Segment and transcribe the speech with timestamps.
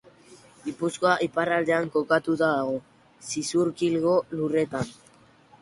[0.67, 2.75] Gipuzkoa iparraldean kokatua dago,
[3.29, 4.95] Zizurkilgo lurretan.